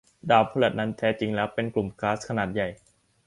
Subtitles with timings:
[0.29, 2.67] ดาวพฤหัสนั้นแท้จริงแล้วเป็นกลุ่มก๊าซขนาดใหญ่